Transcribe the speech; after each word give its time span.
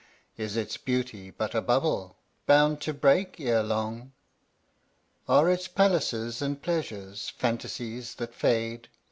Is 0.35 0.57
its 0.57 0.77
beauty 0.77 1.29
but 1.29 1.53
a 1.53 1.61
bubble 1.61 2.17
Bound 2.47 2.81
to 2.81 2.91
break 2.91 3.39
ere 3.39 3.61
long? 3.61 4.13
Are 5.29 5.47
its 5.47 5.67
palaces 5.67 6.41
and 6.41 6.59
pleasures 6.59 7.29
Fantasies 7.29 8.15
that 8.15 8.33
fade? 8.33 8.89